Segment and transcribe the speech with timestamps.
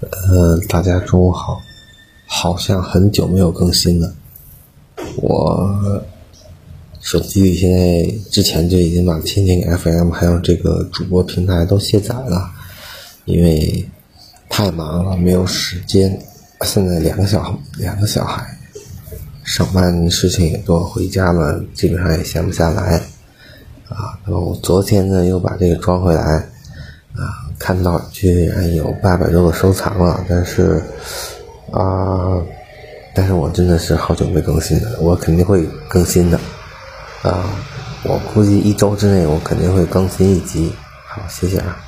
[0.00, 1.60] 呃，大家中午好，
[2.26, 4.14] 好像很久没有更新了。
[5.16, 6.02] 我
[7.00, 12.50] 手机里现在之前就已经把蜻蜓 FM 还有这个主播平台都卸载了，
[13.24, 13.88] 因为
[14.48, 16.20] 太忙了，没有时间。
[16.62, 18.58] 现在两个小两个小孩，
[19.44, 22.96] 上班事情也多，回家了基本上也闲不下来。
[23.88, 26.22] 啊，然后昨天呢又把这个装回来，
[27.14, 30.80] 啊，看到居然有八百多个收藏了，但是
[31.72, 32.40] 啊，
[33.12, 36.38] 但是我真的是好久没更新了，我肯定会更新的，
[37.24, 37.42] 啊，
[38.04, 40.72] 我估计一周之内我肯定会更新一集，
[41.08, 41.85] 好，谢谢啊。